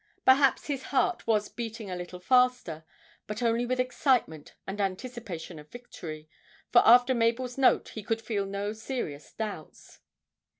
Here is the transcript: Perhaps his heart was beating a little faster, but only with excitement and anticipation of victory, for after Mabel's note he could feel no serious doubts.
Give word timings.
Perhaps 0.25 0.65
his 0.65 0.81
heart 0.85 1.27
was 1.27 1.47
beating 1.47 1.91
a 1.91 1.95
little 1.95 2.19
faster, 2.19 2.83
but 3.27 3.43
only 3.43 3.67
with 3.67 3.79
excitement 3.79 4.55
and 4.65 4.81
anticipation 4.81 5.59
of 5.59 5.69
victory, 5.69 6.27
for 6.71 6.81
after 6.83 7.13
Mabel's 7.13 7.55
note 7.55 7.89
he 7.89 8.01
could 8.01 8.19
feel 8.23 8.47
no 8.47 8.73
serious 8.73 9.31
doubts. 9.31 9.99